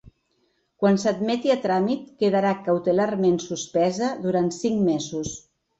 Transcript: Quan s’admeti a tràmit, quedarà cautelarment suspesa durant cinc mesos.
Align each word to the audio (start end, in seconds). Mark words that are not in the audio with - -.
Quan 0.83 0.97
s’admeti 1.03 1.53
a 1.55 1.59
tràmit, 1.67 2.09
quedarà 2.23 2.55
cautelarment 2.71 3.39
suspesa 3.47 4.13
durant 4.27 4.53
cinc 4.63 4.87
mesos. 4.93 5.41